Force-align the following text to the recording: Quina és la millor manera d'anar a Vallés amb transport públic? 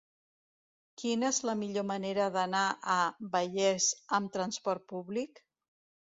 Quina 1.01 1.25
és 1.33 1.39
la 1.49 1.53
millor 1.59 1.83
manera 1.89 2.29
d'anar 2.35 2.61
a 2.93 2.95
Vallés 3.35 3.89
amb 4.21 4.31
transport 4.39 4.87
públic? 4.95 5.43